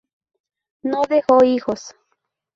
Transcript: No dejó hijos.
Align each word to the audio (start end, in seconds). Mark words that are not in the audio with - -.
No 0.83 1.03
dejó 1.07 1.43
hijos. 1.43 1.93